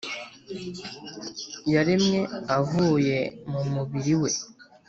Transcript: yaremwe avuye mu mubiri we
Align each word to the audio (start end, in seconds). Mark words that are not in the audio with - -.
yaremwe 1.73 2.19
avuye 2.57 3.17
mu 3.51 3.61
mubiri 3.73 4.13
we 4.21 4.31